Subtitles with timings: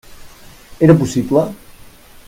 [0.79, 1.47] Era possible.